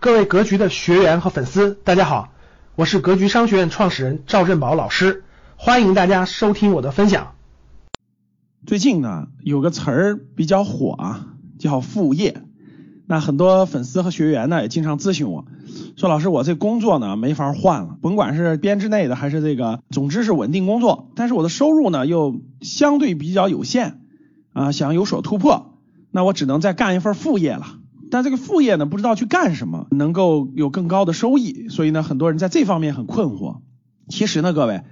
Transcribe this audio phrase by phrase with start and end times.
[0.00, 2.32] 各位格局的学员和粉丝，大家好，
[2.74, 5.24] 我是格局商学院创始人赵振宝老师，
[5.56, 7.34] 欢迎大家收听我的分享。
[8.64, 11.26] 最近呢，有个词儿比较火啊，
[11.58, 12.40] 叫副业。
[13.06, 15.44] 那很多粉丝和学员呢，也经常咨询我，
[15.98, 24.00] 说老师，我这工作呢没法换了，甭管是编制内的还是这个，总之是稳定工作，但是我的收入呢又相对比较有限
[24.54, 25.74] 啊，想有所突破，
[26.10, 27.66] 那我只能再干一份副业了。
[28.10, 33.60] 但这个副业呢，不知道去干什么能够有更高的收益，所以呢，很多人在这方面很困惑。
[34.08, 34.82] 其实呢，各位，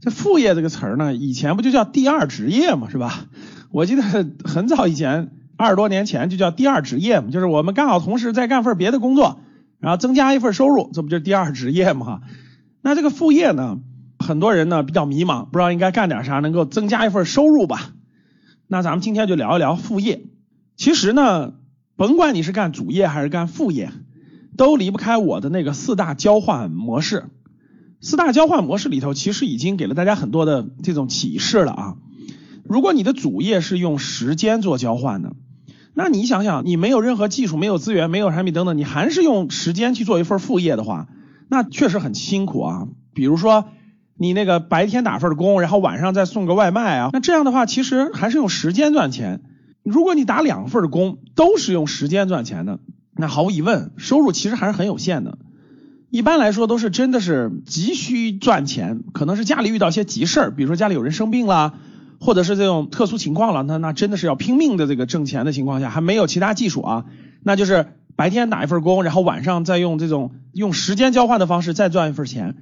[0.00, 3.26] 这副业这个词儿呢，以前不就叫第二职业嘛，是吧？
[3.72, 9.40] 我记得很早以前，二十多年前就叫第二职业嘛，就是我们刚好同时在干份别的工作，
[9.80, 12.20] 然后增加一份收入，这不就是第二职业嘛？
[12.80, 13.78] 那这个副业呢，
[14.18, 17.90] 很多人呢比较迷茫，不知道应该干点啥能够增加一份收入吧？
[18.68, 20.22] 那咱们今天就聊一聊副业。
[20.76, 21.54] 其实呢。
[21.98, 23.90] 甭管你是干主业还是干副业，
[24.56, 27.24] 都离不开我的那个四大交换模式。
[28.00, 31.96] 四大交换模式里头，其实已经给了大家很多的这种启示了啊。
[32.62, 35.32] 如果你的主业是用时间做交换的，
[35.92, 41.08] 那你想想，你没有任何技术、没有资源、没有产品等等，你还是用时间去做一份副业的话，
[41.48, 42.86] 那确实很辛苦啊。
[43.12, 43.64] 比如说，
[44.16, 49.42] 你那个白天打份工，然后晚上再送个外卖啊，那这样的话，其实还是用时间赚钱。
[49.88, 52.78] 如果你打两份工都是用时间赚钱的，
[53.16, 55.38] 那毫无疑问收入其实还是很有限的。
[56.10, 61.74] 一般来说都是真的是急需赚钱，可能是家里遇到些急事儿，比如说家里有人生病了，
[62.18, 67.04] 或者是这种特殊情况了，那那真的是要拼命的这个挣钱的情况下，还没有其他技术啊，
[67.42, 72.56] 那就是白天打一份工，然后晚上再用这种用时间交换的方式再赚一份钱，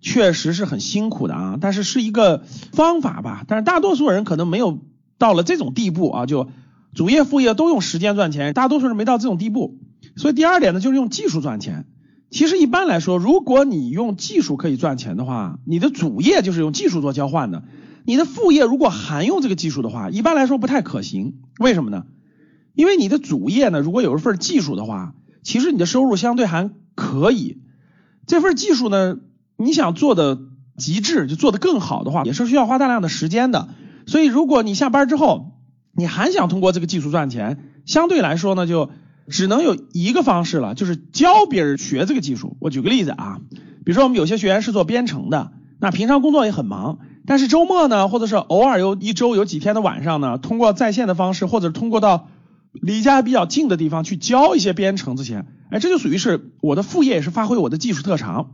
[0.00, 1.58] 确实是很辛苦的啊。
[1.60, 4.78] 但是是一个方法吧，但是大多数人可能没有
[5.18, 6.48] 到了这种地步啊，就。
[6.94, 9.78] 主业副业都用时间赚钱，大多数人没到这种地步。
[10.16, 11.86] 所以第二点呢，就是用技术赚钱。
[12.30, 17.62] 其实一般来说，如果你用技术可以赚钱的话，你的主业就是用技术做交换的。
[18.04, 21.34] 你的副业如果还用这个技术的话，一般来说不太可行。
[21.58, 22.04] 为什么呢？
[22.74, 27.58] 因为你的主业呢，如果有一份技术的话，其实你的收入相对还可以。
[28.26, 29.16] 这份技术呢，
[29.56, 30.38] 你想做的
[30.76, 33.68] 极致，就做的更好的话，也是需要花大量的时间的。
[34.06, 35.53] 所以如果你下班之后，
[35.96, 38.90] 你还想通过这个技术赚钱，相对来说呢，就
[39.28, 42.56] 只能有一个方式了，就是教别人学这个技术。
[42.60, 43.38] 我举个例子啊，
[43.84, 52.28] 比如说我们有些学员是做编程的，那平常工作也很忙，但是周末呢，或者是偶尔有一周有几天的晚上呢，通过在线的方式，或者通过到
[52.72, 58.50] 离家比较近的地方去教一些编程这些，哎，这就属于是我的副业，也是发挥我的技术特长。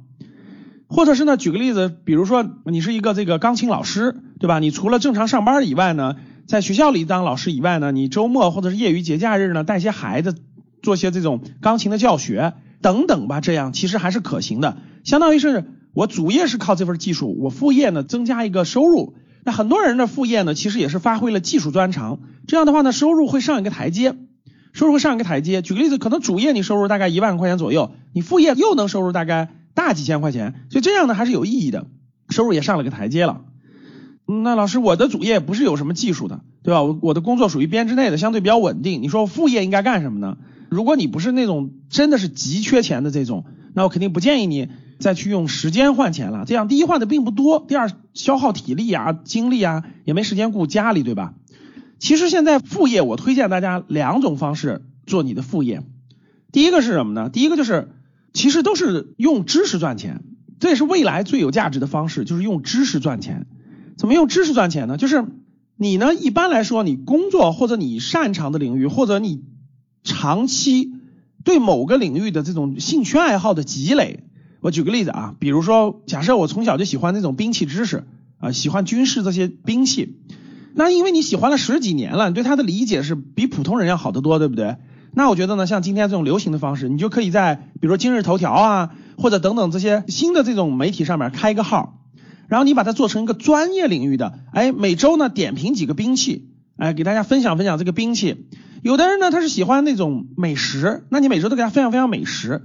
[0.89, 4.59] 或者是呢，举个例子，比如说你是一个这个钢琴老师，对吧？
[4.59, 6.17] 你除了正常上班以外呢？
[6.51, 10.35] 在学校里当老师以外呢，你周末或者是业余节假日呢，带些孩子
[10.83, 14.79] 做些这种钢琴的教学等等吧，这样其实还是可行的。
[15.05, 19.15] 相当于是我主业是靠这份技术，我副业呢增加一个收入。
[19.45, 22.19] 那很多人的副业呢，其实也是发挥了技术专长，
[22.49, 24.17] 这样的话呢，收入会上一个台阶，
[24.73, 25.63] 收入会上一个台阶。
[25.63, 31.87] 举个例子，可能主业你收入大概一万块钱左右，你副业又能收入大概大几千块钱，所以这样呢还是有意义的，
[32.29, 33.43] 收入也上了个台阶了。
[34.31, 36.83] 那老师，我的主业不是有什么技术的，对吧？
[36.83, 39.03] 我我的工作属于编制内的，相对比较稳定。
[39.03, 40.39] 你说副业应该干什么呢？
[40.69, 44.69] 如果你不是那种真的是急缺钱的这种，那我肯定不建议你
[45.01, 46.45] 再去用时间换钱了。
[46.47, 51.35] 这样第一换的并不多，第二消耗体力啊、精力啊，也没时间顾家里，对吧？
[51.99, 55.83] 其实现在副业我推荐大家两种方式做你的副业。
[56.53, 57.31] 第一个是什么呢？
[57.31, 57.91] 第一个就是
[58.33, 60.23] 其实都是用知识赚钱，
[60.61, 63.47] 这也是未来最有价值的方式，就是用知识赚钱。
[64.01, 64.97] 怎么用知识赚钱呢？
[64.97, 65.27] 就是
[65.77, 69.43] 你呢，一般来说，你工作或者你擅长的领域，或者你
[70.03, 70.95] 长期
[71.45, 74.25] 对某个领域的这种兴趣爱好的积累。
[74.63, 78.05] 我举个例子啊，比如说，假设我从小就喜欢那种兵器知识
[78.39, 80.17] 啊，喜欢军事这些兵器，
[80.73, 84.77] 那因为你喜欢了十几年了，你对它的理解是比普通人要好得多，对不对？
[85.13, 92.00] 那我觉得呢，像今天这种流行的方式，你就可以在比如说今日头条啊，或者等等这些新的这种媒体上面开一个号。
[92.51, 98.49] 然后你把它做成一个专业领域的，哎，每周呢点评几个兵器，哎，给大家分享分享这个兵器。
[98.83, 102.63] 有的人呢他是喜欢那种美食，那你每周都给他分享分享美食。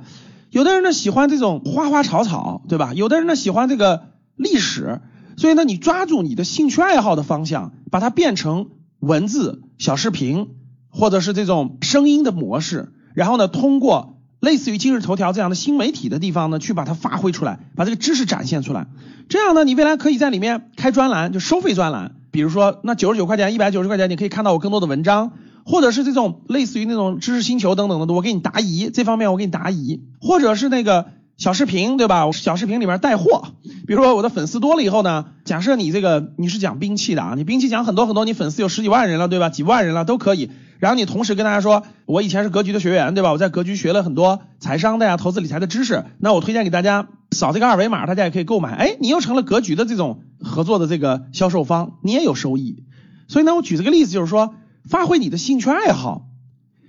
[0.49, 2.93] 有的人呢喜欢这种花花草草，对吧？
[2.95, 5.01] 有的人呢喜欢这个历史，
[5.37, 10.47] 所以呢你抓住你的兴趣爱好的方向，把它变成文字、小视频
[10.89, 14.14] 或者是这种声音的模式，然后呢通过。
[14.39, 18.87] 类似于今日头条这样的新媒体的地方呢，去把它发挥出来，把这个知识展现出来。
[19.27, 22.11] 这样呢，你未来可以在里面开专栏，就收费专栏。
[22.31, 25.31] 比如说，那九十九块钱、一百九十块钱，你可以看到我更多的文章，
[25.63, 32.29] 或者是这种类似于那种知识星球等等的，我给你答疑，这方面我给你答疑，或者是那个小视频，对吧？
[32.31, 33.53] 小视频里面带货，
[33.87, 39.49] 比如说我的粉丝多了以后呢，假设你这个你是讲兵器的啊，你兵器讲很多很多，你粉丝有十几万人了，对吧？
[39.49, 40.51] 几万人了都可以。
[40.79, 43.31] 然后你同时跟大家说，我以前是格局的学员，对吧？
[43.31, 48.73] 我在格局学了很多财商的呀、投资理财的知识，那我推荐给大家扫这个二维码，大家也可以购买。
[48.73, 52.83] 哎，你又成了格局的这种合作的这个销售方，你也有收益。
[53.27, 54.53] 所以呢，我举这个例子就是说，
[54.89, 56.27] 发挥你的兴趣爱好，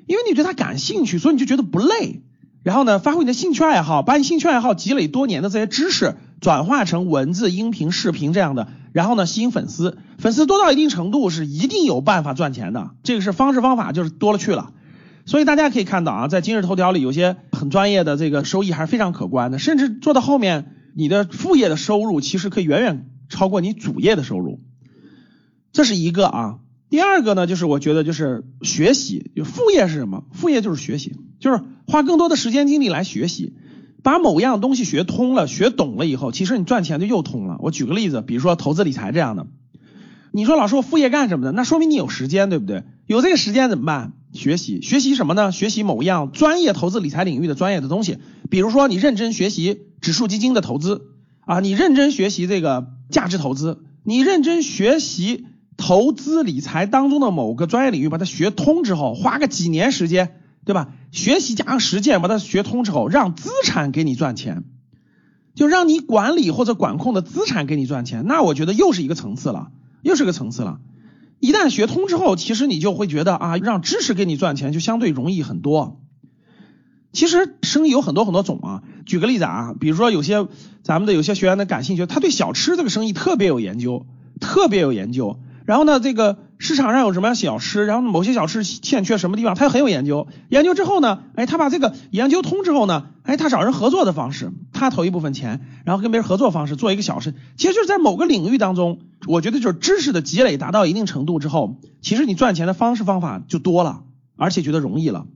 [0.06, 2.22] 因为你对它感兴趣，所以你就觉得不累。
[2.62, 8.66] 然后呢，发挥你的兴趣爱好，把你兴趣爱好积累多年的这些知识转化成文字、音频、视频这样的，
[8.96, 9.98] 然后呢，吸引粉丝。
[10.16, 14.72] 粉丝多到一定程度是一定有办法赚钱的，这个是方式方法就是多了去了。
[15.26, 24.60] 所以大家可以看到啊，在今日头条里有些很专业的这个收益还是非常可观的，甚至做到后面，你的副业的收入其实可以远远超过你主业的收入。
[25.72, 26.58] 这是一个啊。
[26.88, 30.24] 第二个呢，就是我觉得就是学习，就副业是什么？
[30.32, 33.52] 副业就是学习，就是花更多的时间精力来学习，
[34.06, 37.56] 把某样东西学通了、学懂了以后，其实你赚钱就又通了。
[37.58, 39.48] 我举个例子，比如说投资理财这样的，
[40.30, 41.50] 你说老师我副业干什么的？
[41.50, 42.84] 那说明你有时间，对不对？
[43.08, 44.12] 有这个时间怎么办？
[44.32, 45.50] 学习，学习什么呢？
[45.50, 48.18] 学习某样专业投资理财领域的专业的东西，
[48.48, 51.08] 比如说你认真学习指数基金的投资
[51.40, 55.46] 啊，你认真学习这个价值投资，你认真学习。
[55.78, 60.94] 投资理财当中的某个专业领域，把它学通之后，花个几年时间，对吧？
[61.16, 64.64] 学习加上实践，把它学通之后，让资产给你赚钱，
[65.54, 69.70] 就让你管理或者管控的资产给你赚钱，那我觉得又是一个层次了，
[70.02, 70.78] 又是个层次了。
[71.40, 76.02] 一旦学通之后，其实你就会觉得啊，让知识给你赚钱就相对容易很多。
[77.12, 80.46] 其实生意有很多很多种啊，举个例子啊，比如说有些
[80.82, 84.04] 咱们的有些学员的感兴趣，他对小吃这个生意特别有研究，
[84.38, 85.40] 特别有研究。
[85.64, 86.36] 然后呢，这个
[86.66, 90.26] 市场上有什么小吃，然后某些小吃欠缺什么地方，他很有研究。
[90.48, 97.34] 研究之后呢，哎，他把这个研究通之后呢，哎，他找人合作的方式，他投一部分钱，然后跟别人合作方式做一个小吃。
[97.56, 98.98] 其实就是在某个领域当中，
[99.28, 104.02] 我觉得就是知识的积累达到一定程度之后，其实你赚钱的方式方法就多了，
[104.36, 105.26] 而且觉得容易了。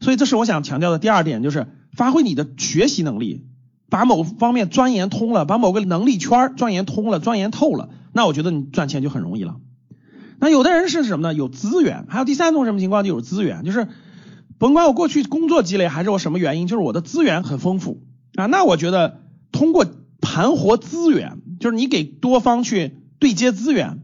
[0.00, 3.46] 所以这是我想强调的第二点，就是发挥你的学习能力，
[3.88, 9.54] 把某方面钻研通了，把某个能力圈钻研通了、钻研透了，那我觉得你赚钱就很容易了。
[10.40, 11.34] 那有的人是什么呢？
[11.34, 13.04] 有资源，还有第三种什么情况？
[13.04, 13.86] 就有资源，就是
[14.58, 18.02] 甭管我过去工作积累还是我什么原因，就是我的资源很丰富
[18.34, 18.46] 啊。
[18.46, 19.20] 那我觉得
[19.52, 19.86] 通过
[20.20, 24.00] 盘活资源，就是你给多方去对接资源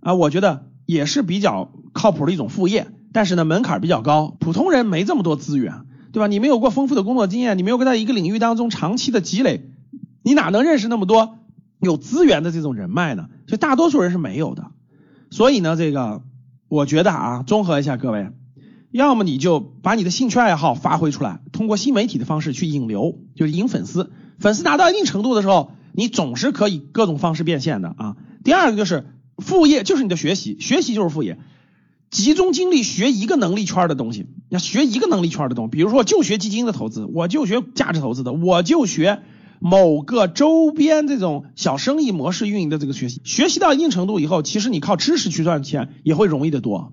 [0.00, 2.88] 啊，我觉得也是比较靠谱的一种副业。
[3.12, 5.82] 但是呢，门槛比较高，普通人没这么多资源，
[6.12, 6.26] 对吧？
[6.26, 9.70] 你没有过丰富的工作经验，你没有在一个领域当中长期的积累，
[10.22, 11.38] 你哪能认识那么多
[11.80, 13.28] 有资源的这种人脉呢？
[13.46, 14.70] 所以大多数人是没有的。
[15.30, 16.22] 所以呢，这个
[16.68, 18.30] 我觉得啊，综合一下各位，
[18.90, 24.10] 要么你就把你的兴趣爱好发挥出来，通过新媒体的方式去引流，就是引粉丝。
[24.38, 28.16] 粉丝达到一定程度的时候，你总是可以各种方式变现的啊。
[28.44, 29.06] 第二个就是
[29.38, 31.38] 副业，就是你的学习，学习就是副业，
[32.10, 39.22] 集中精力学一个能力圈的东西，要学一个能力圈的东西，比如说就学基金的投资，我就学价值投资的，我就学。
[39.58, 46.92] 某个周边这种小生意模式运营的这个学习，学习到一定程度以后，其实你靠知识去赚钱也会容易得多。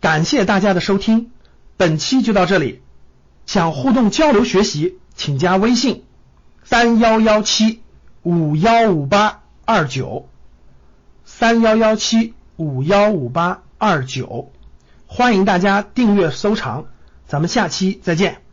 [0.00, 1.30] 感谢大家的收听，
[1.76, 2.80] 本期就到这里。
[3.46, 6.04] 想互动交流学习，请加微信
[6.64, 7.80] 三幺幺七
[8.22, 10.28] 五幺五八二九
[11.24, 14.52] 三幺幺七五幺五八二九，
[15.06, 16.86] 欢迎大家订阅收藏，
[17.26, 18.51] 咱们下期再见。